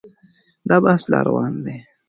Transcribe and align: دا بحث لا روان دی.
دا 0.69 0.77
بحث 0.83 1.03
لا 1.11 1.19
روان 1.27 1.53
دی. 1.65 1.75